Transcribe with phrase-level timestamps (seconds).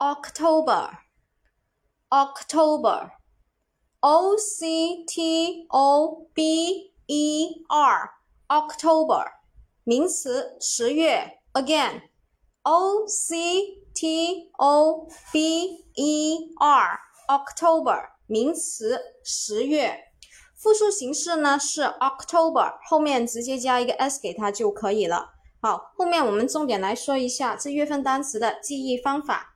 [0.00, 0.96] October,
[2.08, 3.10] October,
[4.00, 8.10] O C T O B E R,
[8.48, 9.26] October，
[9.84, 11.40] 名词，十月。
[11.52, 12.04] Again,
[12.62, 19.98] O C T O B E R, R，October，名词，十月。
[20.56, 25.34] 复数形式呢是 October，后面直接加一个 s 给它就可以了。
[25.60, 29.49] 好，后面我们重点来说一下这月份单词的记忆方法。